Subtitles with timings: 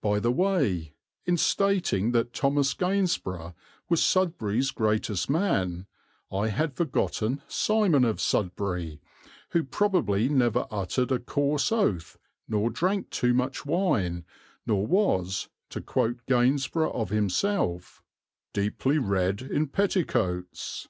[0.00, 0.92] By the way,
[1.24, 3.54] in stating that Thomas Gainsborough
[3.88, 5.86] was Sudbury's greatest man
[6.32, 9.00] I had forgotten Simon of Sudbury,
[9.50, 14.24] who probably never uttered a coarse oath, nor drank too much wine,
[14.66, 18.02] nor was, to quote Gainsborough of himself,
[18.52, 20.88] "deeply read in petticoats."